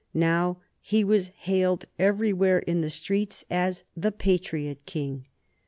[0.15, 5.27] Now he was hailed everywhere in the streets as the "Patriot King."